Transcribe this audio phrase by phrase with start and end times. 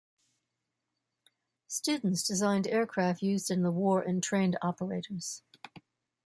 [1.67, 5.43] Students designed aircraft used in the war and trained operators.